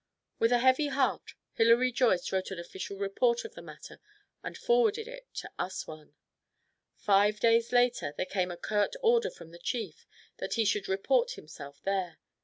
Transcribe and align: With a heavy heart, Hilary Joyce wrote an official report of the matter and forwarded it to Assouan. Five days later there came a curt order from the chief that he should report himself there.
With 0.39 0.51
a 0.51 0.57
heavy 0.57 0.87
heart, 0.87 1.35
Hilary 1.53 1.91
Joyce 1.91 2.31
wrote 2.31 2.49
an 2.49 2.57
official 2.57 2.97
report 2.97 3.45
of 3.45 3.53
the 3.53 3.61
matter 3.61 3.99
and 4.41 4.57
forwarded 4.57 5.07
it 5.07 5.31
to 5.35 5.51
Assouan. 5.59 6.15
Five 6.95 7.39
days 7.39 7.71
later 7.71 8.11
there 8.17 8.25
came 8.25 8.49
a 8.49 8.57
curt 8.57 8.95
order 9.03 9.29
from 9.29 9.51
the 9.51 9.59
chief 9.59 10.07
that 10.37 10.55
he 10.55 10.65
should 10.65 10.87
report 10.89 11.33
himself 11.33 11.83
there. 11.83 12.17